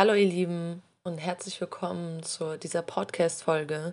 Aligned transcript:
Hallo 0.00 0.14
ihr 0.14 0.28
Lieben 0.30 0.82
und 1.02 1.18
herzlich 1.18 1.60
willkommen 1.60 2.22
zu 2.22 2.56
dieser 2.56 2.80
Podcast-Folge. 2.80 3.92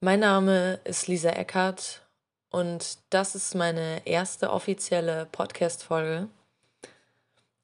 Mein 0.00 0.20
Name 0.20 0.80
ist 0.84 1.08
Lisa 1.08 1.28
Eckert 1.28 2.00
und 2.48 2.96
das 3.10 3.34
ist 3.34 3.54
meine 3.54 4.06
erste 4.06 4.50
offizielle 4.50 5.26
Podcast-Folge. 5.30 6.30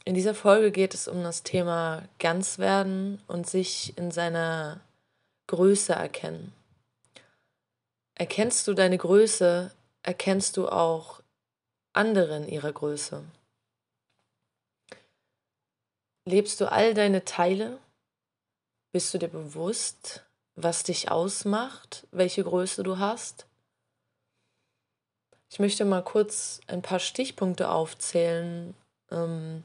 In 0.04 0.12
dieser 0.12 0.34
Folge 0.34 0.70
geht 0.70 0.92
es 0.92 1.08
um 1.08 1.22
das 1.22 1.42
Thema 1.42 2.02
Ganzwerden 2.18 3.22
und 3.26 3.48
sich 3.48 3.96
in 3.96 4.10
seiner 4.10 4.80
Größe 5.46 5.94
erkennen. 5.94 6.52
Erkennst 8.16 8.68
du 8.68 8.74
deine 8.74 8.98
Größe, 8.98 9.70
erkennst 10.02 10.58
du 10.58 10.68
auch 10.68 11.22
anderen 11.94 12.46
ihre 12.46 12.70
Größe. 12.70 13.24
Lebst 16.24 16.60
du 16.60 16.70
all 16.70 16.94
deine 16.94 17.24
Teile? 17.24 17.78
Bist 18.92 19.14
du 19.14 19.18
dir 19.18 19.28
bewusst, 19.28 20.24
was 20.54 20.82
dich 20.82 21.10
ausmacht, 21.10 22.06
welche 22.10 22.44
Größe 22.44 22.82
du 22.82 22.98
hast? 22.98 23.46
Ich 25.48 25.58
möchte 25.58 25.84
mal 25.84 26.02
kurz 26.02 26.60
ein 26.66 26.82
paar 26.82 26.98
Stichpunkte 26.98 27.70
aufzählen, 27.70 28.74
ähm, 29.10 29.64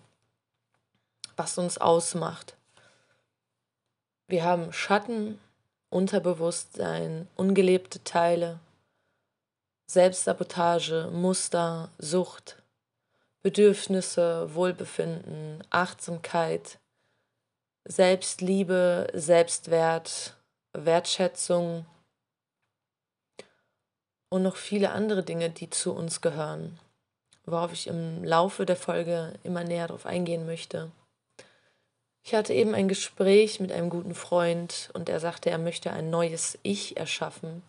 was 1.36 1.58
uns 1.58 1.78
ausmacht. 1.78 2.56
Wir 4.28 4.44
haben 4.44 4.74
Schatten, 4.74 5.40
Unterbewusstsein, 5.90 7.28
ungelebte 7.36 8.04
Teile, 8.04 8.60
Selbstsabotage, 9.88 11.10
Muster, 11.12 11.90
Sucht, 12.00 12.58
Bedürfnisse, 13.46 14.56
Wohlbefinden, 14.56 15.64
Achtsamkeit, 15.70 16.80
Selbstliebe, 17.84 19.08
Selbstwert, 19.14 20.36
Wertschätzung 20.74 21.86
und 24.30 24.42
noch 24.42 24.56
viele 24.56 24.94
andere 24.94 25.22
Dinge, 25.22 25.52
die 25.52 25.70
zu 25.70 25.94
uns 25.94 26.22
gehören, 26.22 26.80
worauf 27.46 27.72
ich 27.72 27.86
im 27.86 28.24
Laufe 28.24 28.66
der 28.66 28.78
Folge 28.78 29.34
immer 29.44 29.64
näher 29.64 29.90
darauf 29.90 30.08
eingehen 30.08 30.48
möchte. 30.48 30.92
Ich 32.24 32.34
hatte 32.34 32.56
eben 32.56 32.74
ein 32.74 32.88
Gespräch 32.88 33.60
mit 33.60 33.72
einem 33.72 33.92
guten 33.92 34.16
Freund 34.16 34.90
und 34.94 35.08
er 35.08 35.20
sagte, 35.20 35.52
er 35.52 35.60
möchte 35.60 35.92
ein 35.92 36.10
neues 36.10 36.58
Ich 36.64 36.98
erschaffen. 36.98 37.62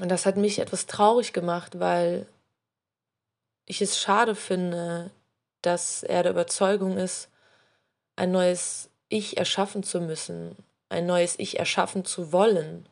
Und 0.00 0.08
das 0.08 0.26
hat 0.26 0.36
mich 0.36 0.58
etwas 0.58 0.86
traurig 0.86 1.32
gemacht, 1.32 1.78
weil 1.78 2.26
ich 3.68 3.82
es 3.82 4.00
schade 4.00 4.34
finde, 4.34 5.10
dass 5.62 6.02
er 6.02 6.22
der 6.22 6.32
Überzeugung 6.32 6.96
ist, 6.96 7.28
ein 8.16 8.32
neues 8.32 8.90
Ich 9.10 9.36
erschaffen 9.36 9.82
zu 9.82 10.00
müssen, 10.00 10.56
ein 10.88 11.06
neues 11.06 11.38
Ich 11.38 11.58
erschaffen 11.58 12.04
zu 12.04 12.32
wollen, 12.32 12.88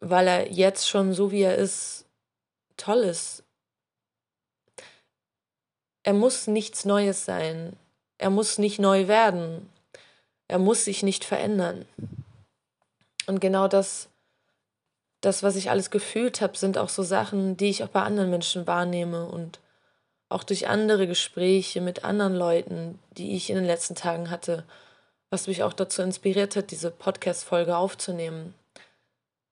weil 0.00 0.28
er 0.28 0.52
jetzt 0.52 0.88
schon 0.88 1.12
so 1.12 1.32
wie 1.32 1.42
er 1.42 1.56
ist, 1.56 2.06
toll 2.76 2.98
ist. 2.98 3.42
Er 6.04 6.14
muss 6.14 6.46
nichts 6.46 6.84
Neues 6.84 7.24
sein, 7.24 7.76
er 8.16 8.30
muss 8.30 8.58
nicht 8.58 8.78
neu 8.78 9.08
werden, 9.08 9.68
er 10.46 10.60
muss 10.60 10.84
sich 10.84 11.02
nicht 11.02 11.24
verändern. 11.24 11.84
Und 13.26 13.40
genau 13.40 13.66
das 13.68 14.07
das, 15.20 15.42
was 15.42 15.56
ich 15.56 15.70
alles 15.70 15.90
gefühlt 15.90 16.40
habe, 16.40 16.56
sind 16.56 16.78
auch 16.78 16.88
so 16.88 17.02
Sachen, 17.02 17.56
die 17.56 17.70
ich 17.70 17.82
auch 17.82 17.88
bei 17.88 18.02
anderen 18.02 18.30
Menschen 18.30 18.66
wahrnehme 18.66 19.26
und 19.26 19.60
auch 20.28 20.44
durch 20.44 20.68
andere 20.68 21.06
Gespräche 21.06 21.80
mit 21.80 22.04
anderen 22.04 22.34
Leuten, 22.34 22.98
die 23.12 23.34
ich 23.34 23.50
in 23.50 23.56
den 23.56 23.64
letzten 23.64 23.94
Tagen 23.94 24.30
hatte, 24.30 24.64
was 25.30 25.46
mich 25.46 25.62
auch 25.62 25.72
dazu 25.72 26.02
inspiriert 26.02 26.56
hat, 26.56 26.70
diese 26.70 26.90
Podcast-Folge 26.90 27.76
aufzunehmen. 27.76 28.54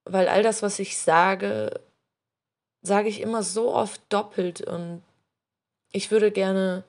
Weil 0.04 0.28
all 0.28 0.42
das, 0.42 0.62
was 0.62 0.78
ich 0.78 0.98
sage, 0.98 1.80
sage 2.82 3.08
ich 3.08 3.20
immer 3.20 3.42
so 3.42 3.74
oft 3.74 4.00
doppelt 4.08 4.60
und 4.60 5.02
ich 5.92 6.10
würde 6.10 6.30
gerne 6.30 6.84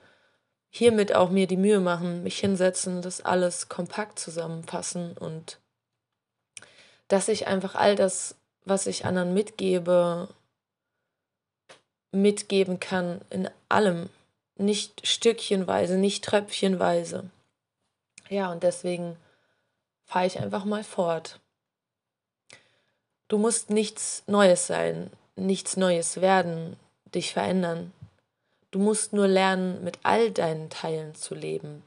hiermit 0.69 1.15
auch 1.15 1.29
mir 1.29 1.47
die 1.47 1.57
Mühe 1.57 1.79
machen, 1.79 2.23
mich 2.23 2.39
hinsetzen, 2.39 3.01
das 3.01 3.21
alles 3.21 3.69
kompakt 3.69 4.19
zusammenfassen 4.19 5.17
und 5.17 5.59
dass 7.07 7.29
ich 7.29 7.47
einfach 7.47 7.73
all 7.75 7.95
das 7.95 8.35
was 8.67 8.87
ich 8.87 9.05
anderen 9.05 9.33
mitgebe, 9.33 10.27
mitgeben 12.11 12.79
kann 12.79 13.21
in 13.29 13.49
allem. 13.69 14.09
Nicht 14.55 15.05
stückchenweise, 15.07 15.97
nicht 15.97 16.23
tröpfchenweise. 16.23 17.29
Ja, 18.29 18.51
und 18.51 18.63
deswegen 18.63 19.15
fahre 20.03 20.25
ich 20.25 20.39
einfach 20.39 20.65
mal 20.65 20.83
fort. 20.83 21.39
Du 23.27 23.37
musst 23.37 23.69
nichts 23.69 24.23
Neues 24.25 24.67
sein, 24.67 25.11
nichts 25.35 25.77
Neues 25.77 26.21
werden, 26.21 26.77
dich 27.13 27.33
verändern. 27.33 27.93
Du 28.71 28.79
musst 28.79 29.13
nur 29.13 29.27
lernen, 29.27 29.83
mit 29.83 29.99
all 30.03 30.31
deinen 30.31 30.69
Teilen 30.69 31.13
zu 31.13 31.35
leben. 31.35 31.83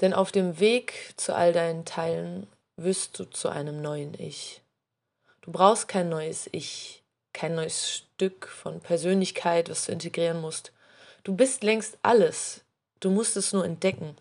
Denn 0.00 0.12
auf 0.12 0.32
dem 0.32 0.58
Weg 0.58 1.14
zu 1.16 1.34
all 1.34 1.52
deinen 1.52 1.84
Teilen 1.84 2.46
wirst 2.76 3.18
du 3.18 3.24
zu 3.24 3.48
einem 3.48 3.80
neuen 3.82 4.14
Ich. 4.18 4.62
Du 5.42 5.52
brauchst 5.52 5.88
kein 5.88 6.08
neues 6.08 6.48
Ich, 6.52 7.02
kein 7.32 7.54
neues 7.54 7.90
Stück 7.90 8.48
von 8.48 8.80
Persönlichkeit, 8.80 9.68
was 9.68 9.86
du 9.86 9.92
integrieren 9.92 10.40
musst. 10.40 10.72
Du 11.22 11.34
bist 11.34 11.62
längst 11.62 11.98
alles. 12.02 12.62
Du 13.00 13.10
musst 13.10 13.36
es 13.36 13.52
nur 13.52 13.64
entdecken. 13.64 14.16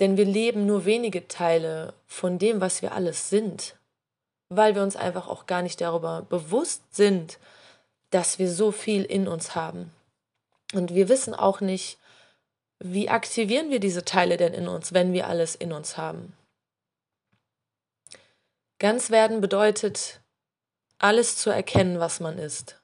Denn 0.00 0.16
wir 0.16 0.24
leben 0.24 0.66
nur 0.66 0.84
wenige 0.84 1.28
Teile 1.28 1.94
von 2.06 2.38
dem, 2.38 2.60
was 2.60 2.82
wir 2.82 2.92
alles 2.92 3.30
sind, 3.30 3.76
weil 4.48 4.74
wir 4.74 4.82
uns 4.82 4.96
einfach 4.96 5.28
auch 5.28 5.46
gar 5.46 5.62
nicht 5.62 5.80
darüber 5.80 6.22
bewusst 6.22 6.82
sind, 6.94 7.38
dass 8.10 8.38
wir 8.38 8.50
so 8.50 8.72
viel 8.72 9.04
in 9.04 9.28
uns 9.28 9.54
haben. 9.54 9.92
Und 10.72 10.94
wir 10.94 11.08
wissen 11.08 11.34
auch 11.34 11.60
nicht, 11.60 11.98
wie 12.80 13.08
aktivieren 13.08 13.70
wir 13.70 13.80
diese 13.80 14.04
Teile 14.04 14.36
denn 14.36 14.52
in 14.52 14.68
uns, 14.68 14.92
wenn 14.92 15.12
wir 15.12 15.28
alles 15.28 15.54
in 15.54 15.72
uns 15.72 15.96
haben. 15.96 16.36
Ganz 18.78 19.10
werden 19.10 19.40
bedeutet, 19.40 20.20
alles 20.98 21.36
zu 21.36 21.50
erkennen, 21.50 22.00
was 22.00 22.20
man 22.20 22.38
ist. 22.38 22.80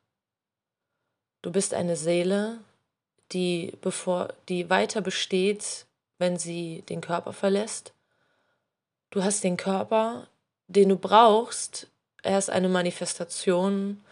Du 1.42 1.50
bist 1.50 1.74
eine 1.74 1.96
Seele, 1.96 2.58
die, 3.32 3.72
bevor, 3.80 4.34
die 4.48 4.68
weiter 4.70 5.00
besteht, 5.00 5.86
wenn 6.18 6.36
sie 6.36 6.82
den 6.82 7.00
Körper 7.00 7.32
verlässt. 7.32 7.94
Du 9.10 9.24
hast 9.24 9.42
den 9.42 9.56
Körper, 9.56 10.28
den 10.68 10.90
du 10.90 10.96
brauchst. 10.96 11.88
Er 12.22 12.38
ist 12.38 12.50
eine 12.50 12.68
Manifestation 12.68 14.04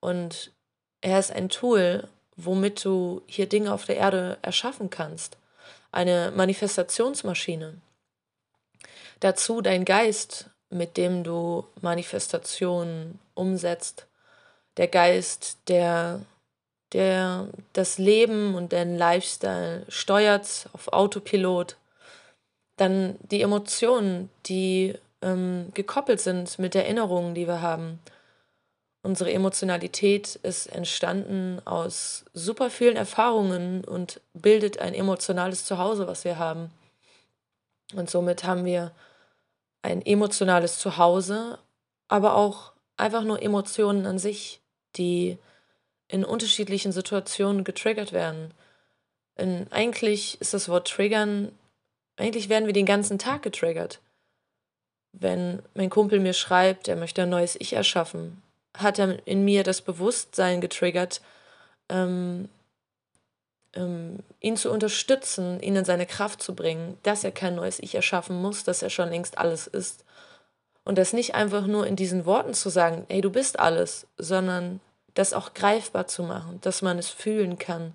und 0.00 0.52
er 1.00 1.18
ist 1.18 1.32
ein 1.32 1.48
Tool, 1.48 2.08
womit 2.36 2.84
du 2.84 3.22
hier 3.26 3.48
Dinge 3.48 3.72
auf 3.72 3.84
der 3.84 3.96
Erde 3.96 4.38
erschaffen 4.42 4.90
kannst. 4.90 5.38
Eine 5.92 6.32
Manifestationsmaschine. 6.34 7.80
Dazu 9.20 9.60
dein 9.60 9.84
Geist 9.84 10.50
mit 10.72 10.96
dem 10.96 11.24
du 11.24 11.66
Manifestationen 11.80 13.18
umsetzt. 13.34 14.06
Der 14.76 14.88
Geist, 14.88 15.58
der, 15.68 16.20
der 16.92 17.48
das 17.72 17.98
Leben 17.98 18.54
und 18.54 18.72
den 18.72 18.96
Lifestyle 18.96 19.84
steuert 19.88 20.68
auf 20.72 20.88
Autopilot. 20.92 21.76
Dann 22.76 23.16
die 23.30 23.42
Emotionen, 23.42 24.30
die 24.46 24.94
ähm, 25.20 25.70
gekoppelt 25.74 26.20
sind 26.20 26.58
mit 26.58 26.74
Erinnerungen, 26.74 27.34
die 27.34 27.46
wir 27.46 27.60
haben. 27.60 28.00
Unsere 29.04 29.32
Emotionalität 29.32 30.36
ist 30.36 30.66
entstanden 30.66 31.60
aus 31.64 32.24
super 32.34 32.70
vielen 32.70 32.96
Erfahrungen 32.96 33.84
und 33.84 34.20
bildet 34.32 34.78
ein 34.78 34.94
emotionales 34.94 35.64
Zuhause, 35.64 36.06
was 36.06 36.24
wir 36.24 36.38
haben. 36.38 36.70
Und 37.94 38.08
somit 38.08 38.44
haben 38.44 38.64
wir 38.64 38.92
ein 39.82 40.04
emotionales 40.04 40.78
Zuhause, 40.78 41.58
aber 42.08 42.36
auch 42.36 42.72
einfach 42.96 43.24
nur 43.24 43.42
Emotionen 43.42 44.06
an 44.06 44.18
sich, 44.18 44.60
die 44.96 45.38
in 46.08 46.24
unterschiedlichen 46.24 46.92
Situationen 46.92 47.64
getriggert 47.64 48.12
werden. 48.12 48.52
Und 49.36 49.66
eigentlich 49.70 50.40
ist 50.40 50.54
das 50.54 50.68
Wort 50.68 50.88
triggern, 50.88 51.50
eigentlich 52.16 52.48
werden 52.48 52.66
wir 52.66 52.74
den 52.74 52.86
ganzen 52.86 53.18
Tag 53.18 53.42
getriggert. 53.42 54.00
Wenn 55.12 55.62
mein 55.74 55.90
Kumpel 55.90 56.20
mir 56.20 56.34
schreibt, 56.34 56.88
er 56.88 56.96
möchte 56.96 57.22
ein 57.22 57.30
neues 57.30 57.56
Ich 57.58 57.72
erschaffen, 57.72 58.42
hat 58.76 58.98
er 58.98 59.26
in 59.26 59.44
mir 59.44 59.64
das 59.64 59.80
Bewusstsein 59.80 60.60
getriggert, 60.60 61.20
ähm, 61.88 62.48
ähm, 63.74 64.18
ihn 64.40 64.56
zu 64.56 64.70
unterstützen, 64.70 65.60
ihn 65.60 65.76
in 65.76 65.84
seine 65.84 66.06
Kraft 66.06 66.42
zu 66.42 66.54
bringen, 66.54 66.98
dass 67.02 67.24
er 67.24 67.32
kein 67.32 67.54
neues 67.54 67.78
Ich 67.78 67.94
erschaffen 67.94 68.40
muss, 68.40 68.64
dass 68.64 68.82
er 68.82 68.90
schon 68.90 69.08
längst 69.08 69.38
alles 69.38 69.66
ist. 69.66 70.04
Und 70.84 70.98
das 70.98 71.12
nicht 71.12 71.34
einfach 71.34 71.66
nur 71.66 71.86
in 71.86 71.96
diesen 71.96 72.26
Worten 72.26 72.54
zu 72.54 72.68
sagen, 72.68 73.04
ey, 73.08 73.20
du 73.20 73.30
bist 73.30 73.58
alles, 73.58 74.06
sondern 74.18 74.80
das 75.14 75.32
auch 75.32 75.54
greifbar 75.54 76.06
zu 76.06 76.22
machen, 76.22 76.60
dass 76.62 76.82
man 76.82 76.98
es 76.98 77.08
fühlen 77.08 77.58
kann, 77.58 77.94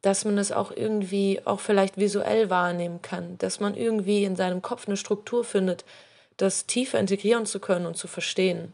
dass 0.00 0.24
man 0.24 0.38
es 0.38 0.50
auch 0.50 0.72
irgendwie 0.74 1.40
auch 1.44 1.60
vielleicht 1.60 1.96
visuell 1.96 2.50
wahrnehmen 2.50 3.02
kann, 3.02 3.38
dass 3.38 3.60
man 3.60 3.76
irgendwie 3.76 4.24
in 4.24 4.36
seinem 4.36 4.62
Kopf 4.62 4.86
eine 4.86 4.96
Struktur 4.96 5.44
findet, 5.44 5.84
das 6.36 6.66
tiefer 6.66 6.98
integrieren 6.98 7.46
zu 7.46 7.60
können 7.60 7.86
und 7.86 7.96
zu 7.96 8.08
verstehen. 8.08 8.72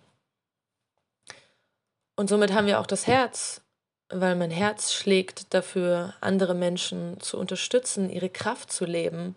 Und 2.17 2.29
somit 2.29 2.53
haben 2.53 2.67
wir 2.67 2.81
auch 2.81 2.87
das 2.87 3.06
Herz, 3.06 3.61
weil 4.10 4.37
mein 4.37 4.50
Herz 4.50 4.93
schlägt 4.93 5.52
dafür, 5.52 6.14
andere 6.20 6.55
Menschen 6.55 7.20
zu 7.20 7.38
unterstützen, 7.38 8.10
ihre 8.10 8.31
Kraft 8.31 8.72
zu 8.72 8.84
leben, 8.84 9.37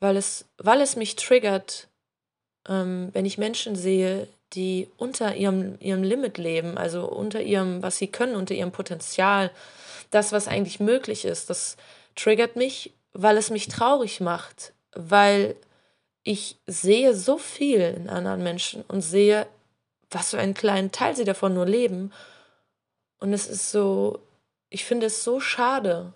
weil 0.00 0.16
es, 0.16 0.46
weil 0.58 0.80
es 0.80 0.96
mich 0.96 1.16
triggert, 1.16 1.88
ähm, 2.68 3.10
wenn 3.12 3.24
ich 3.24 3.38
Menschen 3.38 3.76
sehe, 3.76 4.28
die 4.52 4.88
unter 4.96 5.36
ihrem, 5.36 5.78
ihrem 5.80 6.02
Limit 6.02 6.38
leben, 6.38 6.76
also 6.76 7.08
unter 7.08 7.40
ihrem, 7.40 7.82
was 7.82 7.98
sie 7.98 8.08
können, 8.08 8.34
unter 8.34 8.54
ihrem 8.54 8.72
Potenzial, 8.72 9.50
das, 10.10 10.32
was 10.32 10.48
eigentlich 10.48 10.80
möglich 10.80 11.24
ist, 11.24 11.48
das 11.48 11.76
triggert 12.16 12.56
mich, 12.56 12.92
weil 13.12 13.36
es 13.36 13.50
mich 13.50 13.68
traurig 13.68 14.20
macht, 14.20 14.72
weil 14.94 15.56
ich 16.22 16.56
sehe 16.66 17.14
so 17.14 17.38
viel 17.38 17.80
in 17.80 18.08
anderen 18.08 18.42
Menschen 18.42 18.82
und 18.88 19.00
sehe, 19.00 19.46
was 20.10 20.30
für 20.30 20.38
einen 20.38 20.54
kleinen 20.54 20.92
Teil 20.92 21.16
sie 21.16 21.24
davon 21.24 21.54
nur 21.54 21.66
leben. 21.66 22.12
Und 23.22 23.32
es 23.32 23.46
ist 23.46 23.70
so, 23.70 24.18
ich 24.68 24.84
finde 24.84 25.06
es 25.06 25.22
so 25.22 25.38
schade. 25.38 26.12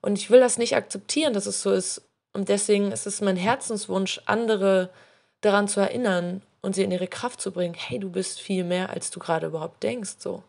Und 0.00 0.18
ich 0.18 0.28
will 0.28 0.40
das 0.40 0.58
nicht 0.58 0.74
akzeptieren, 0.74 1.34
dass 1.34 1.46
es 1.46 1.62
so 1.62 1.70
ist. 1.70 2.02
Und 2.32 2.48
deswegen 2.48 2.90
ist 2.90 3.06
es 3.06 3.20
mein 3.20 3.36
Herzenswunsch, 3.36 4.20
andere 4.26 4.90
daran 5.40 5.68
zu 5.68 5.78
erinnern 5.78 6.42
und 6.60 6.74
sie 6.74 6.82
in 6.82 6.90
ihre 6.90 7.06
Kraft 7.06 7.40
zu 7.40 7.52
bringen. 7.52 7.74
Hey, 7.74 8.00
du 8.00 8.10
bist 8.10 8.40
viel 8.40 8.64
mehr, 8.64 8.90
als 8.90 9.10
du 9.10 9.20
gerade 9.20 9.46
überhaupt 9.46 9.82
denkst. 9.84 10.16
So. 10.18 10.42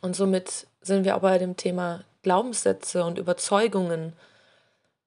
Und 0.00 0.16
somit 0.16 0.66
sind 0.80 1.04
wir 1.04 1.16
auch 1.16 1.20
bei 1.20 1.36
dem 1.36 1.58
Thema 1.58 2.04
Glaubenssätze 2.22 3.04
und 3.04 3.18
Überzeugungen. 3.18 4.14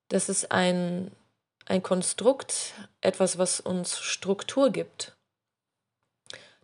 Das 0.10 0.30
ist 0.30 0.52
ein 0.52 1.12
ein 1.66 1.82
Konstrukt, 1.82 2.74
etwas, 3.00 3.38
was 3.38 3.62
uns 3.62 3.98
Struktur 4.00 4.72
gibt, 4.72 5.16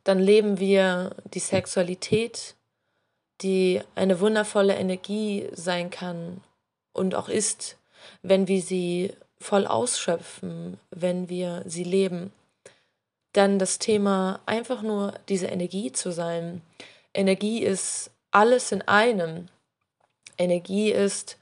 dann 0.03 0.19
leben 0.19 0.59
wir 0.59 1.15
die 1.33 1.39
Sexualität, 1.39 2.55
die 3.41 3.81
eine 3.95 4.19
wundervolle 4.19 4.75
Energie 4.75 5.47
sein 5.53 5.89
kann 5.89 6.41
und 6.93 7.15
auch 7.15 7.29
ist, 7.29 7.77
wenn 8.21 8.47
wir 8.47 8.61
sie 8.61 9.13
voll 9.39 9.67
ausschöpfen, 9.67 10.79
wenn 10.89 11.29
wir 11.29 11.63
sie 11.65 11.83
leben. 11.83 12.31
Dann 13.33 13.59
das 13.59 13.77
Thema 13.77 14.39
einfach 14.45 14.81
nur 14.81 15.13
diese 15.29 15.47
Energie 15.47 15.91
zu 15.91 16.11
sein. 16.11 16.61
Energie 17.13 17.63
ist 17.63 18.09
alles 18.31 18.71
in 18.71 18.81
einem. 18.83 19.47
Energie 20.37 20.91
ist 20.91 21.37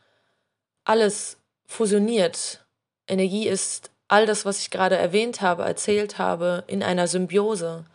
alles 0.83 1.37
fusioniert 1.65 2.65
Energie 3.07 3.47
ist 3.47 3.91
all 4.07 4.25
das, 4.25 4.45
was 4.45 4.59
ich 4.59 4.71
gerade 4.71 4.97
erwähnt 4.97 5.41
habe, 5.41 5.63
erzählt 5.63 6.17
habe, 6.17 6.63
in 6.67 6.83
einer 6.83 7.07
Symbiose. 7.07 7.85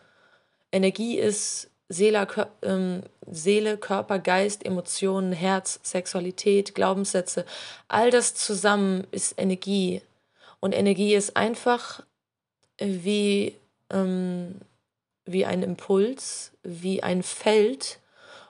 Energie 0.71 1.17
ist 1.17 1.69
Seele, 1.91 2.25
ähm, 2.61 3.03
Seele, 3.29 3.77
Körper, 3.77 4.19
Geist, 4.19 4.65
Emotionen, 4.65 5.33
Herz, 5.33 5.79
Sexualität, 5.83 6.73
Glaubenssätze. 6.73 7.45
All 7.87 8.11
das 8.11 8.33
zusammen 8.33 9.05
ist 9.11 9.33
Energie. 9.37 10.01
Und 10.59 10.73
Energie 10.73 11.13
ist 11.15 11.35
einfach 11.35 12.01
wie, 12.77 13.55
ähm, 13.89 14.55
wie 15.25 15.45
ein 15.45 15.63
Impuls, 15.63 16.51
wie 16.63 17.03
ein 17.03 17.23
Feld, 17.23 17.99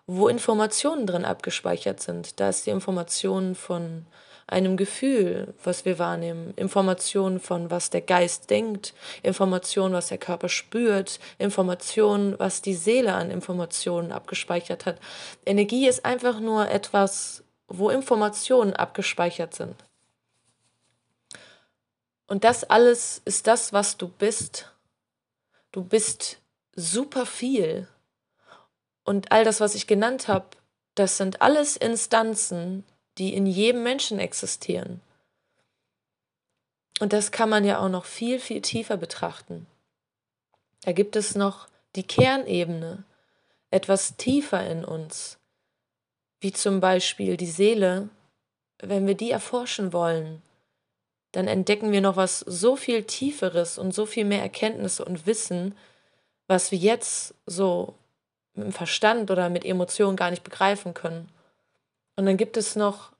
wo 0.05 0.27
Informationen 0.27 1.07
drin 1.07 1.25
abgespeichert 1.25 2.01
sind. 2.01 2.39
Da 2.39 2.49
ist 2.49 2.65
die 2.65 2.71
Information 2.71 3.55
von 3.55 4.05
einem 4.51 4.77
Gefühl, 4.77 5.53
was 5.63 5.85
wir 5.85 5.97
wahrnehmen, 5.97 6.53
Informationen 6.57 7.39
von, 7.39 7.71
was 7.71 7.89
der 7.89 8.01
Geist 8.01 8.49
denkt, 8.49 8.93
Informationen, 9.23 9.93
was 9.93 10.07
der 10.07 10.17
Körper 10.17 10.49
spürt, 10.49 11.19
Informationen, 11.37 12.37
was 12.37 12.61
die 12.61 12.73
Seele 12.73 13.13
an 13.13 13.31
Informationen 13.31 14.11
abgespeichert 14.11 14.85
hat. 14.85 14.99
Energie 15.45 15.87
ist 15.87 16.05
einfach 16.05 16.39
nur 16.39 16.69
etwas, 16.69 17.43
wo 17.67 17.89
Informationen 17.89 18.73
abgespeichert 18.73 19.55
sind. 19.55 19.75
Und 22.27 22.43
das 22.43 22.63
alles 22.63 23.21
ist 23.25 23.47
das, 23.47 23.73
was 23.73 23.97
du 23.97 24.07
bist. 24.07 24.71
Du 25.71 25.83
bist 25.83 26.39
super 26.75 27.25
viel. 27.25 27.87
Und 29.03 29.31
all 29.31 29.43
das, 29.43 29.59
was 29.59 29.75
ich 29.75 29.87
genannt 29.87 30.27
habe, 30.27 30.45
das 30.95 31.17
sind 31.17 31.41
alles 31.41 31.77
Instanzen, 31.77 32.83
die 33.21 33.35
in 33.35 33.45
jedem 33.45 33.83
Menschen 33.83 34.17
existieren. 34.17 34.99
Und 36.99 37.13
das 37.13 37.31
kann 37.31 37.49
man 37.49 37.63
ja 37.63 37.77
auch 37.77 37.87
noch 37.87 38.05
viel, 38.05 38.39
viel 38.39 38.61
tiefer 38.61 38.97
betrachten. 38.97 39.67
Da 40.81 40.91
gibt 40.91 41.15
es 41.15 41.35
noch 41.35 41.67
die 41.95 42.01
Kernebene, 42.01 43.03
etwas 43.69 44.17
tiefer 44.17 44.65
in 44.67 44.83
uns, 44.83 45.37
wie 46.39 46.51
zum 46.51 46.79
Beispiel 46.79 47.37
die 47.37 47.45
Seele. 47.45 48.09
Wenn 48.79 49.05
wir 49.05 49.13
die 49.13 49.29
erforschen 49.29 49.93
wollen, 49.93 50.41
dann 51.31 51.47
entdecken 51.47 51.91
wir 51.91 52.01
noch 52.01 52.15
was 52.15 52.39
so 52.39 52.75
viel 52.75 53.03
Tieferes 53.03 53.77
und 53.77 53.93
so 53.93 54.07
viel 54.07 54.25
mehr 54.25 54.41
Erkenntnisse 54.41 55.05
und 55.05 55.27
Wissen, 55.27 55.77
was 56.47 56.71
wir 56.71 56.79
jetzt 56.79 57.35
so 57.45 57.93
mit 58.55 58.65
dem 58.65 58.73
Verstand 58.73 59.29
oder 59.29 59.49
mit 59.49 59.63
Emotionen 59.63 60.17
gar 60.17 60.31
nicht 60.31 60.43
begreifen 60.43 60.95
können. 60.95 61.29
Und 62.15 62.25
dann 62.25 62.37
gibt 62.37 62.57
es 62.57 62.75
noch 62.75 63.11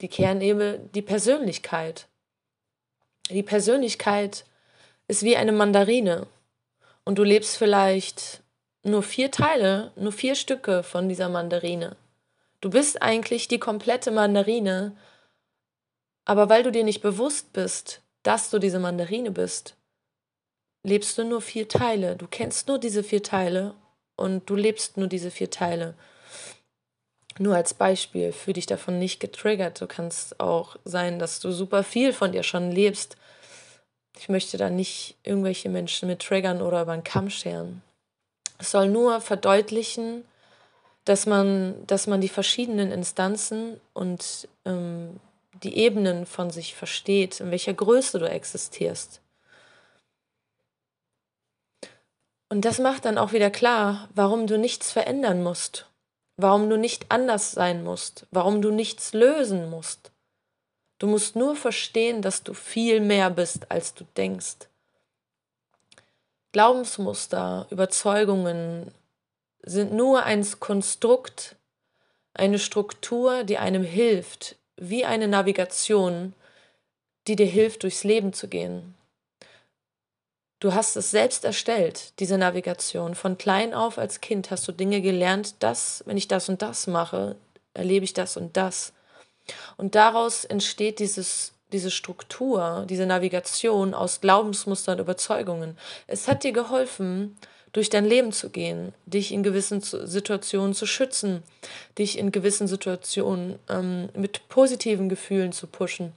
die 0.00 0.08
Kernebene, 0.08 0.78
die 0.94 1.02
Persönlichkeit. 1.02 2.06
Die 3.30 3.42
Persönlichkeit 3.42 4.44
ist 5.08 5.22
wie 5.22 5.36
eine 5.36 5.52
Mandarine 5.52 6.26
und 7.04 7.18
du 7.18 7.24
lebst 7.24 7.56
vielleicht 7.56 8.42
nur 8.82 9.02
vier 9.02 9.30
Teile, 9.30 9.92
nur 9.96 10.12
vier 10.12 10.34
Stücke 10.34 10.82
von 10.82 11.08
dieser 11.08 11.28
Mandarine. 11.28 11.96
Du 12.60 12.70
bist 12.70 13.02
eigentlich 13.02 13.48
die 13.48 13.58
komplette 13.58 14.10
Mandarine, 14.10 14.96
aber 16.24 16.48
weil 16.48 16.62
du 16.62 16.72
dir 16.72 16.84
nicht 16.84 17.02
bewusst 17.02 17.52
bist, 17.52 18.02
dass 18.22 18.50
du 18.50 18.58
diese 18.58 18.78
Mandarine 18.78 19.30
bist, 19.30 19.76
lebst 20.82 21.18
du 21.18 21.24
nur 21.24 21.40
vier 21.40 21.68
Teile. 21.68 22.16
Du 22.16 22.26
kennst 22.26 22.68
nur 22.68 22.78
diese 22.78 23.02
vier 23.02 23.22
Teile 23.22 23.74
und 24.16 24.48
du 24.48 24.56
lebst 24.56 24.96
nur 24.96 25.08
diese 25.08 25.30
vier 25.30 25.50
Teile. 25.50 25.94
Nur 27.38 27.54
als 27.54 27.74
Beispiel, 27.74 28.32
für 28.32 28.52
dich 28.52 28.66
davon 28.66 28.98
nicht 28.98 29.20
getriggert. 29.20 29.80
Du 29.80 29.86
kannst 29.86 30.40
auch 30.40 30.76
sein, 30.84 31.18
dass 31.18 31.38
du 31.40 31.52
super 31.52 31.82
viel 31.82 32.12
von 32.12 32.32
dir 32.32 32.42
schon 32.42 32.72
lebst. 32.72 33.16
Ich 34.18 34.28
möchte 34.30 34.56
da 34.56 34.70
nicht 34.70 35.16
irgendwelche 35.22 35.68
Menschen 35.68 36.08
mit 36.08 36.20
triggern 36.20 36.62
oder 36.62 36.82
über 36.82 36.92
einen 36.92 37.04
Kamm 37.04 37.28
scheren. 37.28 37.82
Es 38.58 38.70
soll 38.70 38.88
nur 38.88 39.20
verdeutlichen, 39.20 40.24
dass 41.04 41.26
man, 41.26 41.74
dass 41.86 42.06
man 42.06 42.22
die 42.22 42.30
verschiedenen 42.30 42.90
Instanzen 42.90 43.78
und 43.92 44.48
ähm, 44.64 45.20
die 45.62 45.76
Ebenen 45.76 46.24
von 46.24 46.50
sich 46.50 46.74
versteht, 46.74 47.40
in 47.40 47.50
welcher 47.50 47.74
Größe 47.74 48.18
du 48.18 48.28
existierst. 48.28 49.20
Und 52.48 52.64
das 52.64 52.78
macht 52.78 53.04
dann 53.04 53.18
auch 53.18 53.32
wieder 53.32 53.50
klar, 53.50 54.08
warum 54.14 54.46
du 54.46 54.56
nichts 54.56 54.90
verändern 54.90 55.42
musst 55.42 55.86
warum 56.36 56.68
du 56.68 56.76
nicht 56.76 57.06
anders 57.10 57.52
sein 57.52 57.82
musst, 57.84 58.26
warum 58.30 58.62
du 58.62 58.70
nichts 58.70 59.12
lösen 59.12 59.70
musst. 59.70 60.10
Du 60.98 61.06
musst 61.06 61.36
nur 61.36 61.56
verstehen, 61.56 62.22
dass 62.22 62.42
du 62.42 62.54
viel 62.54 63.00
mehr 63.00 63.30
bist, 63.30 63.70
als 63.70 63.94
du 63.94 64.04
denkst. 64.16 64.68
Glaubensmuster, 66.52 67.66
Überzeugungen 67.70 68.92
sind 69.62 69.92
nur 69.92 70.22
ein 70.22 70.46
Konstrukt, 70.58 71.56
eine 72.32 72.58
Struktur, 72.58 73.44
die 73.44 73.58
einem 73.58 73.82
hilft, 73.82 74.56
wie 74.76 75.04
eine 75.04 75.28
Navigation, 75.28 76.34
die 77.26 77.36
dir 77.36 77.46
hilft, 77.46 77.82
durchs 77.82 78.04
Leben 78.04 78.32
zu 78.32 78.48
gehen. 78.48 78.95
Du 80.66 80.74
hast 80.74 80.96
es 80.96 81.12
selbst 81.12 81.44
erstellt, 81.44 82.12
diese 82.18 82.38
Navigation. 82.38 83.14
Von 83.14 83.38
klein 83.38 83.72
auf 83.72 83.98
als 83.98 84.20
Kind 84.20 84.50
hast 84.50 84.66
du 84.66 84.72
Dinge 84.72 85.00
gelernt, 85.00 85.54
dass, 85.60 86.02
wenn 86.06 86.16
ich 86.16 86.26
das 86.26 86.48
und 86.48 86.60
das 86.60 86.88
mache, 86.88 87.36
erlebe 87.72 88.04
ich 88.04 88.14
das 88.14 88.36
und 88.36 88.56
das. 88.56 88.92
Und 89.76 89.94
daraus 89.94 90.44
entsteht 90.44 90.98
dieses, 90.98 91.52
diese 91.70 91.92
Struktur, 91.92 92.84
diese 92.90 93.06
Navigation 93.06 93.94
aus 93.94 94.20
Glaubensmustern 94.20 94.94
und 94.98 95.02
Überzeugungen. 95.02 95.78
Es 96.08 96.26
hat 96.26 96.42
dir 96.42 96.50
geholfen, 96.50 97.36
durch 97.70 97.88
dein 97.88 98.04
Leben 98.04 98.32
zu 98.32 98.50
gehen, 98.50 98.92
dich 99.04 99.30
in 99.30 99.44
gewissen 99.44 99.80
Situationen 99.82 100.74
zu 100.74 100.86
schützen, 100.86 101.44
dich 101.96 102.18
in 102.18 102.32
gewissen 102.32 102.66
Situationen 102.66 103.60
ähm, 103.68 104.08
mit 104.14 104.48
positiven 104.48 105.08
Gefühlen 105.08 105.52
zu 105.52 105.68
pushen 105.68 106.12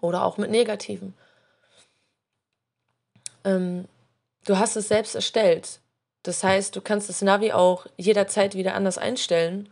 oder 0.00 0.24
auch 0.24 0.38
mit 0.38 0.50
negativen 0.50 1.12
ähm, 3.46 3.86
du 4.44 4.58
hast 4.58 4.76
es 4.76 4.88
selbst 4.88 5.14
erstellt. 5.14 5.80
Das 6.22 6.44
heißt, 6.44 6.76
du 6.76 6.80
kannst 6.80 7.08
das 7.08 7.22
Navi 7.22 7.52
auch 7.52 7.86
jederzeit 7.96 8.54
wieder 8.54 8.74
anders 8.74 8.98
einstellen. 8.98 9.70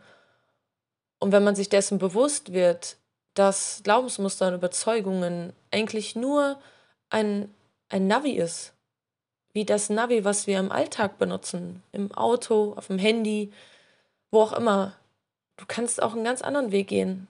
Und 1.19 1.31
wenn 1.31 1.43
man 1.43 1.55
sich 1.55 1.69
dessen 1.69 1.99
bewusst 1.99 2.53
wird, 2.53 2.97
dass 3.33 3.81
Glaubensmuster 3.83 4.47
und 4.47 4.55
Überzeugungen 4.55 5.53
eigentlich 5.69 6.15
nur 6.15 6.57
ein, 7.09 7.53
ein 7.89 8.07
Navi 8.07 8.31
ist, 8.31 8.73
wie 9.51 9.65
das 9.65 9.89
Navi, 9.89 10.23
was 10.23 10.47
wir 10.47 10.59
im 10.59 10.71
Alltag 10.71 11.17
benutzen, 11.17 11.83
im 11.91 12.11
Auto, 12.13 12.73
auf 12.77 12.87
dem 12.87 12.97
Handy, 12.97 13.51
wo 14.31 14.41
auch 14.41 14.53
immer. 14.53 14.93
Du 15.57 15.65
kannst 15.67 16.01
auch 16.01 16.13
einen 16.13 16.25
ganz 16.25 16.41
anderen 16.41 16.71
Weg 16.71 16.87
gehen. 16.87 17.27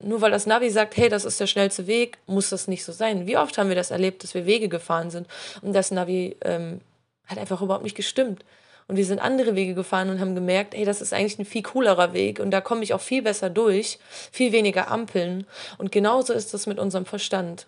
Nur 0.00 0.20
weil 0.20 0.30
das 0.30 0.46
Navi 0.46 0.70
sagt, 0.70 0.96
hey, 0.96 1.08
das 1.08 1.24
ist 1.24 1.40
der 1.40 1.48
schnellste 1.48 1.86
Weg, 1.86 2.18
muss 2.26 2.50
das 2.50 2.68
nicht 2.68 2.84
so 2.84 2.92
sein. 2.92 3.26
Wie 3.26 3.36
oft 3.36 3.58
haben 3.58 3.68
wir 3.68 3.76
das 3.76 3.90
erlebt, 3.90 4.22
dass 4.22 4.34
wir 4.34 4.46
Wege 4.46 4.68
gefahren 4.68 5.10
sind 5.10 5.26
und 5.60 5.72
das 5.72 5.90
Navi 5.90 6.36
ähm, 6.42 6.80
hat 7.26 7.38
einfach 7.38 7.62
überhaupt 7.62 7.84
nicht 7.84 7.96
gestimmt. 7.96 8.44
Und 8.86 8.96
wir 8.96 9.04
sind 9.04 9.18
andere 9.18 9.54
Wege 9.54 9.74
gefahren 9.74 10.08
und 10.08 10.18
haben 10.18 10.34
gemerkt, 10.34 10.74
hey, 10.74 10.86
das 10.86 11.02
ist 11.02 11.12
eigentlich 11.12 11.38
ein 11.38 11.44
viel 11.44 11.62
coolerer 11.62 12.14
Weg 12.14 12.40
und 12.40 12.50
da 12.50 12.62
komme 12.62 12.82
ich 12.82 12.94
auch 12.94 13.00
viel 13.02 13.22
besser 13.22 13.50
durch, 13.50 13.98
viel 14.32 14.52
weniger 14.52 14.90
Ampeln. 14.90 15.46
Und 15.76 15.92
genauso 15.92 16.32
ist 16.32 16.54
es 16.54 16.66
mit 16.66 16.78
unserem 16.78 17.04
Verstand. 17.04 17.66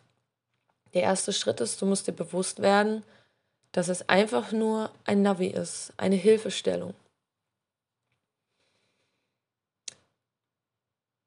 Der 0.95 1.03
erste 1.03 1.33
Schritt 1.33 1.61
ist, 1.61 1.83
du 1.83 1.87
musst 1.87 2.07
dir 2.07 2.13
bewusst 2.13 2.63
werden, 2.63 3.05
dass 3.73 3.89
es 3.89 4.09
einfach 4.09 4.51
nur 4.51 4.91
ein 5.05 5.23
Navi 5.23 5.49
ist, 5.49 5.93
eine 5.99 6.17
Hilfestellung. 6.17 6.95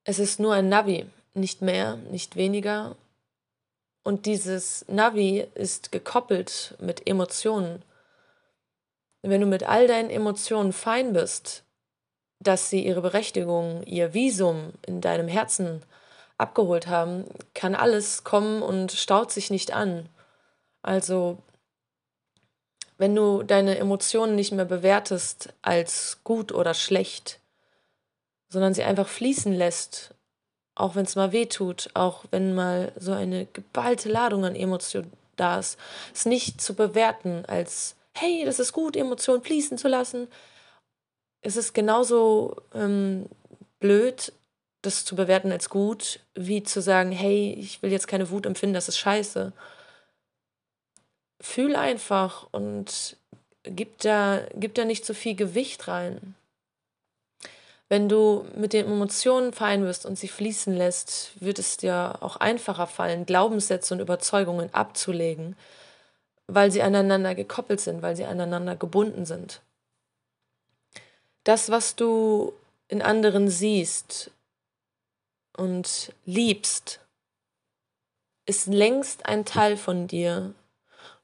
Es 0.03 0.19
ist 0.19 0.39
nur 0.39 0.53
ein 0.53 0.69
Navi, 0.69 1.05
nicht 1.33 1.61
mehr, 1.61 1.95
nicht 1.95 2.35
weniger. 2.35 2.95
Und 4.03 4.25
dieses 4.25 4.85
Navi 4.87 5.47
ist 5.55 5.91
gekoppelt 5.91 6.75
mit 6.79 7.07
Emotionen 7.07 7.83
wenn 9.23 9.41
du 9.41 9.47
mit 9.47 9.63
all 9.63 9.87
deinen 9.87 10.09
Emotionen 10.09 10.73
fein 10.73 11.13
bist, 11.13 11.63
dass 12.39 12.69
sie 12.69 12.85
ihre 12.85 13.01
Berechtigung, 13.01 13.83
ihr 13.83 14.13
Visum 14.13 14.73
in 14.85 14.99
deinem 14.99 15.29
Herzen 15.29 15.81
abgeholt 16.37 16.87
haben, 16.87 17.25
kann 17.53 17.73
alles 17.73 18.25
kommen 18.25 18.61
und 18.61 18.91
staut 18.91 19.31
sich 19.31 19.49
nicht 19.49 19.71
an. 19.71 20.09
Also, 20.81 21.37
wenn 22.97 23.15
du 23.15 23.43
deine 23.43 23.77
Emotionen 23.77 24.35
nicht 24.35 24.51
mehr 24.51 24.65
bewertest 24.65 25.53
als 25.61 26.19
gut 26.25 26.51
oder 26.51 26.73
schlecht, 26.73 27.39
sondern 28.53 28.73
sie 28.73 28.83
einfach 28.83 29.07
fließen 29.07 29.53
lässt, 29.53 30.13
auch 30.75 30.95
wenn 30.95 31.05
es 31.05 31.15
mal 31.15 31.31
weh 31.31 31.47
tut, 31.47 31.89
auch 31.95 32.23
wenn 32.31 32.55
mal 32.55 32.93
so 32.95 33.11
eine 33.11 33.45
geballte 33.47 34.09
Ladung 34.09 34.45
an 34.45 34.55
Emotionen 34.55 35.11
da 35.35 35.59
ist, 35.59 35.77
es 36.13 36.25
nicht 36.25 36.61
zu 36.61 36.75
bewerten 36.75 37.43
als 37.47 37.95
hey, 38.15 38.45
das 38.45 38.59
ist 38.59 38.73
gut, 38.73 38.95
Emotionen 38.95 39.43
fließen 39.43 39.77
zu 39.77 39.87
lassen. 39.87 40.27
Es 41.41 41.57
ist 41.57 41.73
genauso 41.73 42.55
ähm, 42.73 43.25
blöd, 43.79 44.31
das 44.81 45.03
zu 45.03 45.15
bewerten 45.15 45.51
als 45.51 45.69
gut, 45.69 46.19
wie 46.35 46.63
zu 46.63 46.81
sagen, 46.81 47.11
hey, 47.11 47.55
ich 47.59 47.81
will 47.81 47.91
jetzt 47.91 48.07
keine 48.07 48.29
Wut 48.29 48.45
empfinden, 48.45 48.75
das 48.75 48.87
ist 48.87 48.97
scheiße. 48.97 49.51
Fühl 51.41 51.75
einfach 51.75 52.47
und 52.51 53.17
gib 53.63 53.99
da, 53.99 54.41
gib 54.53 54.75
da 54.75 54.85
nicht 54.85 55.05
so 55.05 55.13
viel 55.13 55.35
Gewicht 55.35 55.87
rein. 55.87 56.35
Wenn 57.93 58.09
du 58.09 58.47
mit 58.55 58.73
den 58.73 58.87
Emotionen 58.87 59.53
fein 59.53 59.85
wirst 59.85 60.07
und 60.07 60.17
sie 60.17 60.27
fließen 60.27 60.75
lässt, 60.75 61.31
wird 61.39 61.59
es 61.59 61.77
dir 61.77 62.15
auch 62.21 62.37
einfacher 62.37 62.87
fallen, 62.87 63.27
Glaubenssätze 63.27 63.93
und 63.93 63.99
Überzeugungen 63.99 64.73
abzulegen 64.73 65.55
weil 66.47 66.71
sie 66.71 66.81
aneinander 66.81 67.35
gekoppelt 67.35 67.79
sind, 67.79 68.01
weil 68.01 68.15
sie 68.15 68.25
aneinander 68.25 68.75
gebunden 68.75 69.25
sind. 69.25 69.61
Das, 71.43 71.69
was 71.69 71.95
du 71.95 72.53
in 72.87 73.01
anderen 73.01 73.49
siehst 73.49 74.31
und 75.57 76.13
liebst, 76.25 76.99
ist 78.45 78.67
längst 78.67 79.25
ein 79.25 79.45
Teil 79.45 79.77
von 79.77 80.07
dir, 80.07 80.53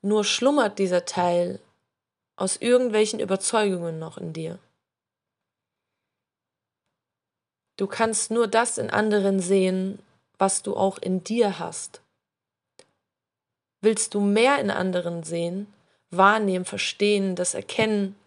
nur 0.02 0.24
schlummert 0.24 0.80
dieser 0.80 1.06
Teil 1.06 1.60
aus 2.38 2.58
irgendwelchen 2.58 3.20
Überzeugungen 3.20 4.00
noch 4.00 4.18
in 4.18 4.32
dir. 4.32 4.58
Du 7.80 7.88
kannst 7.88 8.30
nur 8.30 8.50
das 8.50 8.78
in 8.78 8.90
anderen 8.90 9.40
sehen, 9.40 10.00
was 10.38 10.64
du 10.64 10.76
auch 10.76 10.98
in 10.98 11.24
dir 11.24 11.60
hast. 11.60 12.02
Willst 13.80 14.14
du 14.14 14.20
mehr 14.20 14.60
in 14.60 14.70
anderen 14.70 15.24
sehen, 15.24 15.74
wahrnehmen, 16.10 16.66
verstehen, 16.66 17.38
das 17.38 17.54
erkennen, 17.54 18.18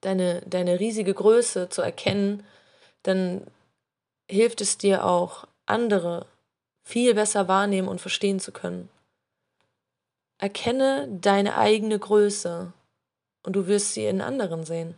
deine, 0.00 0.40
deine 0.46 0.80
riesige 0.80 1.12
Größe 1.12 1.68
zu 1.68 1.82
erkennen, 1.82 2.42
dann 3.02 3.46
hilft 4.30 4.62
es 4.62 4.78
dir 4.78 5.04
auch, 5.04 5.46
andere 5.66 6.24
viel 6.82 7.12
besser 7.12 7.48
wahrnehmen 7.48 7.88
und 7.88 8.00
verstehen 8.00 8.40
zu 8.40 8.50
können. 8.50 8.88
Erkenne 10.38 11.06
deine 11.20 11.58
eigene 11.58 11.98
Größe 11.98 12.72
und 13.42 13.56
du 13.56 13.66
wirst 13.66 13.92
sie 13.92 14.06
in 14.06 14.22
anderen 14.22 14.64
sehen. 14.64 14.94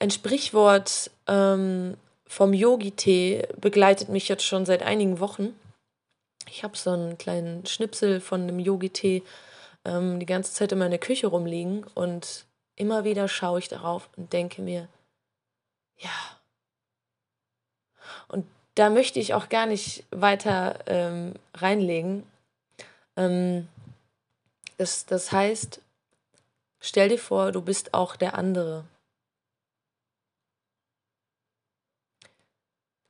Ein 0.00 0.10
Sprichwort 0.10 1.10
ähm, 1.26 1.94
vom 2.26 2.54
Yogi-Tee 2.54 3.46
begleitet 3.60 4.08
mich 4.08 4.28
jetzt 4.28 4.44
schon 4.44 4.64
seit 4.64 4.82
einigen 4.82 5.20
Wochen. 5.20 5.54
Ich 6.48 6.64
habe 6.64 6.76
so 6.76 6.90
einen 6.90 7.18
kleinen 7.18 7.66
Schnipsel 7.66 8.20
von 8.20 8.40
einem 8.40 8.58
Yogi-Tee 8.58 9.22
ähm, 9.84 10.18
die 10.18 10.26
ganze 10.26 10.54
Zeit 10.54 10.72
in 10.72 10.78
meiner 10.78 10.96
Küche 10.96 11.26
rumliegen 11.26 11.84
und 11.94 12.46
immer 12.76 13.04
wieder 13.04 13.28
schaue 13.28 13.58
ich 13.58 13.68
darauf 13.68 14.08
und 14.16 14.32
denke 14.32 14.62
mir, 14.62 14.88
ja. 15.98 16.10
Und 18.26 18.46
da 18.76 18.88
möchte 18.88 19.20
ich 19.20 19.34
auch 19.34 19.50
gar 19.50 19.66
nicht 19.66 20.04
weiter 20.10 20.78
ähm, 20.86 21.34
reinlegen. 21.52 22.26
Ähm, 23.16 23.68
das, 24.78 25.04
das 25.04 25.30
heißt, 25.30 25.82
stell 26.80 27.10
dir 27.10 27.18
vor, 27.18 27.52
du 27.52 27.60
bist 27.60 27.92
auch 27.92 28.16
der 28.16 28.34
andere. 28.34 28.84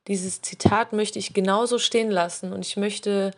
Dieses 0.07 0.41
Zitat 0.41 0.93
möchte 0.93 1.19
ich 1.19 1.33
genauso 1.33 1.77
stehen 1.77 2.09
lassen 2.09 2.53
und 2.53 2.65
ich 2.65 2.77
möchte 2.77 3.31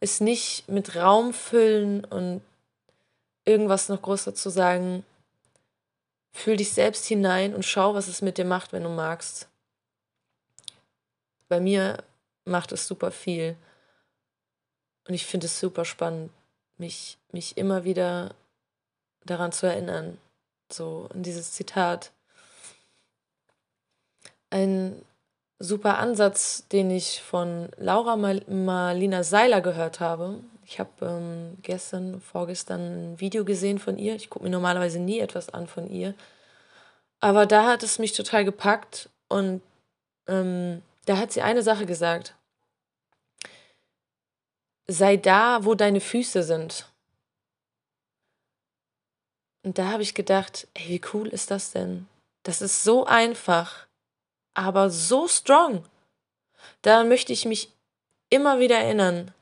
es 0.00 0.20
nicht 0.20 0.68
mit 0.68 0.96
Raum 0.96 1.32
füllen 1.32 2.04
und 2.04 2.42
irgendwas 3.44 3.88
noch 3.88 4.02
groß 4.02 4.24
dazu 4.24 4.50
sagen. 4.50 5.04
Fühl 6.32 6.56
dich 6.56 6.72
selbst 6.72 7.06
hinein 7.06 7.54
und 7.54 7.64
schau, 7.64 7.94
was 7.94 8.08
es 8.08 8.22
mit 8.22 8.38
dir 8.38 8.44
macht, 8.44 8.72
wenn 8.72 8.82
du 8.82 8.90
magst. 8.90 9.48
Bei 11.48 11.60
mir 11.60 12.02
macht 12.44 12.72
es 12.72 12.86
super 12.86 13.10
viel. 13.10 13.56
Und 15.06 15.14
ich 15.14 15.24
finde 15.24 15.46
es 15.46 15.60
super 15.60 15.84
spannend, 15.84 16.30
mich, 16.78 17.16
mich 17.32 17.56
immer 17.56 17.84
wieder 17.84 18.34
daran 19.24 19.52
zu 19.52 19.66
erinnern. 19.66 20.18
So 20.70 21.08
an 21.14 21.22
dieses 21.22 21.52
Zitat. 21.52 22.10
Ein 24.50 25.00
super 25.58 25.98
Ansatz, 25.98 26.66
den 26.68 26.90
ich 26.90 27.22
von 27.22 27.68
Laura 27.76 28.16
Marlina 28.16 29.22
Seiler 29.22 29.60
gehört 29.60 30.00
habe. 30.00 30.40
Ich 30.64 30.80
habe 30.80 30.90
ähm, 31.02 31.58
gestern, 31.62 32.20
vorgestern 32.20 33.12
ein 33.14 33.20
Video 33.20 33.44
gesehen 33.44 33.78
von 33.78 33.98
ihr. 33.98 34.16
Ich 34.16 34.30
gucke 34.30 34.44
mir 34.44 34.50
normalerweise 34.50 34.98
nie 34.98 35.20
etwas 35.20 35.48
an 35.48 35.66
von 35.66 35.88
ihr. 35.88 36.14
Aber 37.20 37.46
da 37.46 37.66
hat 37.66 37.82
es 37.82 37.98
mich 37.98 38.12
total 38.12 38.44
gepackt 38.44 39.08
und 39.28 39.62
ähm, 40.26 40.82
da 41.06 41.16
hat 41.18 41.32
sie 41.32 41.42
eine 41.42 41.62
Sache 41.62 41.86
gesagt. 41.86 42.34
Sei 44.88 45.16
da, 45.16 45.64
wo 45.64 45.74
deine 45.74 46.00
Füße 46.00 46.42
sind. 46.42 46.86
Und 49.62 49.78
da 49.78 49.90
habe 49.90 50.02
ich 50.02 50.14
gedacht, 50.14 50.68
ey, 50.74 50.88
wie 50.88 51.00
cool 51.12 51.28
ist 51.28 51.50
das 51.50 51.72
denn? 51.72 52.06
Das 52.42 52.60
ist 52.62 52.84
so 52.84 53.04
einfach 53.06 53.85
aber 54.56 54.90
so 54.90 55.28
strong. 55.28 55.84
Daran 56.82 57.08
möchte 57.08 57.32
ich 57.32 57.44
mich 57.44 57.70
immer 58.30 58.58
wieder 58.58 58.78
erinnern. 58.78 59.32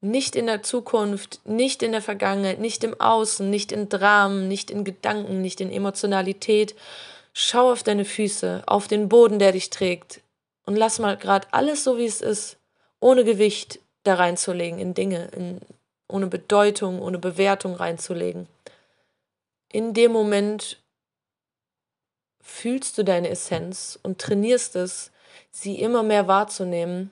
Nicht 0.00 0.34
in 0.34 0.46
der 0.46 0.62
Zukunft, 0.62 1.40
nicht 1.44 1.82
in 1.82 1.92
der 1.92 2.02
Vergangenheit, 2.02 2.58
nicht 2.58 2.82
im 2.82 3.00
Außen, 3.00 3.48
nicht 3.48 3.70
in 3.70 3.88
Dramen, 3.88 4.48
nicht 4.48 4.70
in 4.70 4.82
Gedanken, 4.82 5.40
nicht 5.40 5.60
in 5.60 5.70
Emotionalität. 5.70 6.74
Schau 7.32 7.70
auf 7.70 7.84
deine 7.84 8.04
Füße, 8.04 8.64
auf 8.66 8.88
den 8.88 9.08
Boden, 9.08 9.38
der 9.38 9.52
dich 9.52 9.70
trägt. 9.70 10.20
Und 10.66 10.74
lass 10.74 10.98
mal 10.98 11.16
gerade 11.16 11.46
alles 11.52 11.84
so, 11.84 11.96
wie 11.96 12.04
es 12.04 12.20
ist, 12.20 12.56
ohne 12.98 13.24
Gewicht 13.24 13.78
da 14.02 14.14
reinzulegen 14.14 14.80
in 14.80 14.94
Dinge, 14.94 15.28
in, 15.36 15.60
ohne 16.08 16.26
Bedeutung, 16.26 17.00
ohne 17.00 17.18
Bewertung 17.18 17.74
reinzulegen. 17.74 18.48
In 19.70 19.94
dem 19.94 20.10
Moment 20.10 20.81
fühlst 22.42 22.98
du 22.98 23.04
deine 23.04 23.30
Essenz 23.30 23.98
und 24.02 24.20
trainierst 24.20 24.76
es, 24.76 25.10
sie 25.50 25.80
immer 25.80 26.02
mehr 26.02 26.28
wahrzunehmen 26.28 27.10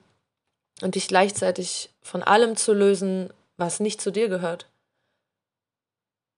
und 0.81 0.95
dich 0.95 1.07
gleichzeitig 1.07 1.89
von 2.01 2.21
allem 2.21 2.55
zu 2.55 2.73
lösen, 2.73 3.31
was 3.57 3.79
nicht 3.79 4.01
zu 4.01 4.11
dir 4.11 4.27
gehört. 4.27 4.69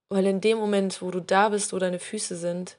Weil 0.10 0.26
in 0.28 0.42
dem 0.42 0.58
Moment, 0.58 1.02
wo 1.02 1.12
du 1.12 1.20
da 1.20 1.50
bist, 1.50 1.74
wo 1.74 1.80
deine 1.80 2.00
Füße 2.00 2.36
sind, 2.36 2.78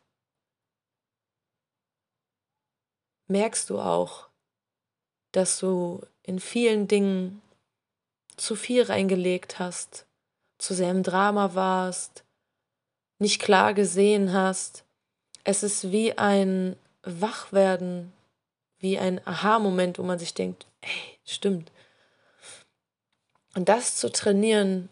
merkst 3.26 3.68
du 3.71 3.80
auch, 3.80 4.28
dass 5.33 5.59
du 5.59 6.02
in 6.23 6.38
vielen 6.38 6.87
Dingen 6.87 7.42
zu 8.37 8.54
viel 8.56 8.83
reingelegt 8.83 9.59
hast, 9.59 10.06
zu 10.59 10.75
sehr 10.75 10.90
im 10.90 11.02
Drama 11.02 11.54
warst, 11.54 12.25
nicht 13.18 13.40
klar 13.40 13.75
gesehen 13.75 14.33
hast. 14.33 14.84
Es 15.45 15.63
ist 15.63 15.93
wie 15.93 16.17
ein 16.17 16.77
Wachwerden, 17.03 18.13
wie 18.79 18.99
ein 18.99 19.21
Aha-Moment, 19.27 19.99
wo 19.99 20.03
man 20.03 20.19
sich 20.19 20.35
denkt, 20.35 20.67
ey, 20.81 21.19
stimmt. 21.25 21.71
Und 23.55 23.69
das 23.69 23.97
zu 23.97 24.11
trainieren, 24.11 24.89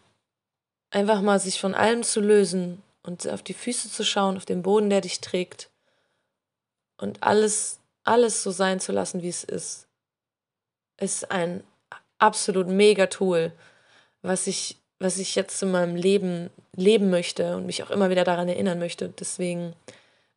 einfach 0.91 1.21
mal 1.21 1.39
sich 1.39 1.59
von 1.59 1.73
allem 1.73 2.03
zu 2.03 2.21
lösen 2.21 2.81
und 3.01 3.27
auf 3.27 3.41
die 3.41 3.53
Füße 3.53 3.89
zu 3.89 4.05
schauen, 4.05 4.37
auf 4.37 4.45
den 4.45 4.61
Boden, 4.61 4.89
der 4.89 5.01
dich 5.01 5.19
trägt 5.19 5.69
und 6.97 7.21
alles, 7.23 7.79
alles 8.03 8.43
so 8.43 8.51
sein 8.51 8.79
zu 8.79 8.91
lassen, 8.91 9.21
wie 9.21 9.29
es 9.29 9.43
ist, 9.43 9.87
ist 10.97 11.31
ein 11.31 11.63
absolut 12.19 12.67
mega 12.67 13.07
Tool, 13.07 13.51
was 14.21 14.47
ich, 14.47 14.77
was 14.99 15.17
ich 15.17 15.35
jetzt 15.35 15.61
in 15.61 15.71
meinem 15.71 15.95
Leben 15.95 16.49
leben 16.75 17.09
möchte 17.09 17.57
und 17.57 17.65
mich 17.65 17.83
auch 17.83 17.89
immer 17.89 18.09
wieder 18.09 18.23
daran 18.23 18.47
erinnern 18.47 18.79
möchte. 18.79 19.09
Deswegen 19.09 19.73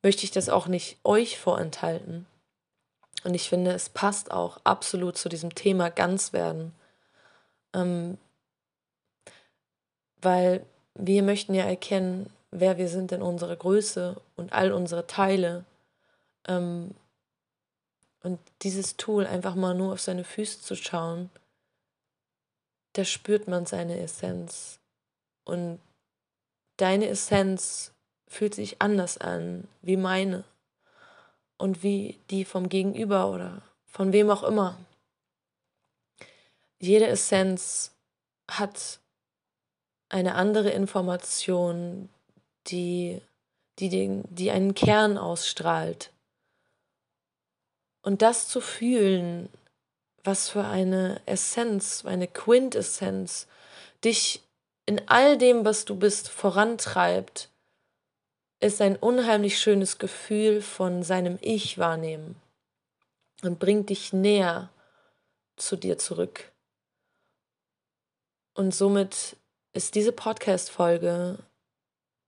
möchte 0.06 0.22
ich 0.22 0.30
das 0.30 0.48
auch 0.48 0.68
nicht 0.68 0.98
euch 1.02 1.36
vorenthalten. 1.36 2.26
Und 3.24 3.34
ich 3.34 3.48
finde, 3.48 3.72
es 3.72 3.88
passt 3.88 4.30
auch 4.30 4.60
absolut 4.62 5.18
zu 5.18 5.28
diesem 5.28 5.56
Thema 5.56 5.90
ganz 5.90 6.32
werden. 6.32 6.72
Ähm, 7.74 8.16
weil 10.22 10.64
wir 10.94 11.24
möchten 11.24 11.54
ja 11.54 11.64
erkennen, 11.64 12.32
wer 12.52 12.78
wir 12.78 12.88
sind 12.88 13.10
in 13.10 13.20
unserer 13.20 13.56
Größe 13.56 14.14
und 14.36 14.52
all 14.52 14.70
unsere 14.70 15.08
Teile. 15.08 15.64
Ähm, 16.46 16.94
und 18.22 18.38
dieses 18.62 18.96
Tool 18.96 19.26
einfach 19.26 19.56
mal 19.56 19.74
nur 19.74 19.92
auf 19.92 20.00
seine 20.00 20.22
Füße 20.22 20.60
zu 20.60 20.76
schauen, 20.76 21.30
da 22.92 23.04
spürt 23.04 23.48
man 23.48 23.66
seine 23.66 23.98
Essenz. 23.98 24.78
Und 25.42 25.80
deine 26.76 27.08
Essenz 27.08 27.90
fühlt 28.26 28.54
sich 28.54 28.82
anders 28.82 29.18
an 29.18 29.68
wie 29.82 29.96
meine 29.96 30.44
und 31.58 31.82
wie 31.82 32.18
die 32.30 32.44
vom 32.44 32.68
Gegenüber 32.68 33.30
oder 33.30 33.62
von 33.86 34.12
wem 34.12 34.30
auch 34.30 34.42
immer. 34.42 34.76
Jede 36.78 37.06
Essenz 37.06 37.92
hat 38.48 39.00
eine 40.08 40.34
andere 40.34 40.70
Information, 40.70 42.08
die, 42.66 43.20
die, 43.78 43.88
den, 43.88 44.24
die 44.28 44.50
einen 44.50 44.74
Kern 44.74 45.18
ausstrahlt. 45.18 46.10
Und 48.02 48.22
das 48.22 48.48
zu 48.48 48.60
fühlen, 48.60 49.48
was 50.22 50.48
für 50.50 50.64
eine 50.64 51.20
Essenz, 51.26 52.04
eine 52.04 52.28
Quintessenz 52.28 53.46
dich 54.04 54.42
in 54.84 55.08
all 55.08 55.38
dem, 55.38 55.64
was 55.64 55.84
du 55.84 55.96
bist, 55.96 56.28
vorantreibt, 56.28 57.48
ist 58.60 58.80
ein 58.80 58.96
unheimlich 58.96 59.58
schönes 59.58 59.98
Gefühl 59.98 60.62
von 60.62 61.02
seinem 61.02 61.38
Ich 61.40 61.78
wahrnehmen 61.78 62.36
und 63.42 63.58
bringt 63.58 63.90
dich 63.90 64.12
näher 64.12 64.70
zu 65.56 65.76
dir 65.76 65.98
zurück. 65.98 66.52
Und 68.54 68.74
somit 68.74 69.36
ist 69.72 69.94
diese 69.94 70.12
Podcast-Folge 70.12 71.38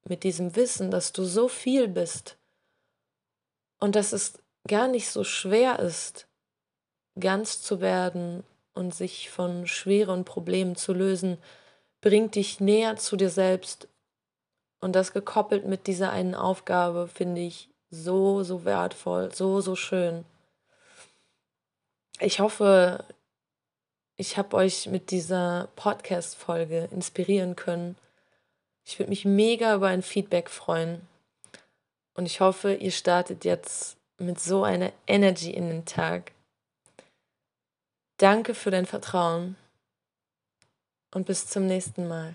mit 0.05 0.24
diesem 0.24 0.55
Wissen, 0.57 0.90
dass 0.90 1.12
du 1.12 1.24
so 1.24 1.48
viel 1.48 1.88
bist 1.88 2.37
und 3.79 3.96
dass 3.96 4.12
es 4.12 4.38
gar 4.66 4.88
nicht 4.88 5.09
so 5.09 5.24
schwer 5.24 5.79
ist, 5.79 6.26
ganz 7.18 7.62
zu 7.62 7.81
werden 7.81 8.44
und 8.74 8.94
sich 8.94 9.31
von 9.31 9.66
schweren 9.66 10.24
Problemen 10.24 10.76
zu 10.76 10.92
lösen, 10.92 11.38
bringt 12.00 12.35
dich 12.35 12.61
näher 12.61 12.96
zu 12.96 13.16
dir 13.16 13.31
selbst. 13.31 13.88
Und 14.80 14.92
das 14.92 15.12
gekoppelt 15.12 15.66
mit 15.66 15.86
dieser 15.86 16.10
einen 16.10 16.34
Aufgabe 16.34 17.08
finde 17.08 17.40
ich 17.40 17.68
so, 17.90 18.42
so 18.42 18.64
wertvoll, 18.64 19.34
so, 19.34 19.60
so 19.60 19.74
schön. 19.74 20.24
Ich 22.20 22.40
hoffe, 22.40 23.04
ich 24.16 24.36
habe 24.36 24.56
euch 24.56 24.86
mit 24.86 25.10
dieser 25.10 25.68
Podcast-Folge 25.76 26.88
inspirieren 26.90 27.56
können. 27.56 27.96
Ich 28.84 28.98
würde 28.98 29.10
mich 29.10 29.24
mega 29.24 29.74
über 29.74 29.88
ein 29.88 30.02
Feedback 30.02 30.50
freuen. 30.50 31.06
Und 32.14 32.26
ich 32.26 32.40
hoffe, 32.40 32.74
ihr 32.74 32.90
startet 32.90 33.44
jetzt 33.44 33.96
mit 34.18 34.40
so 34.40 34.64
einer 34.64 34.92
Energy 35.06 35.50
in 35.50 35.68
den 35.68 35.84
Tag. 35.84 36.32
Danke 38.16 38.54
für 38.54 38.72
dein 38.72 38.86
Vertrauen 38.86 39.56
und 41.14 41.26
bis 41.26 41.46
zum 41.46 41.66
nächsten 41.66 42.08
Mal. 42.08 42.34